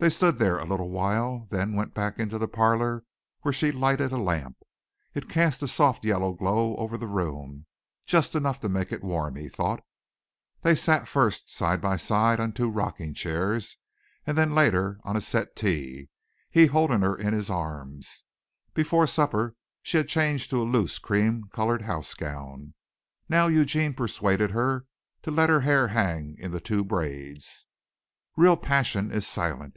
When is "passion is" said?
28.56-29.26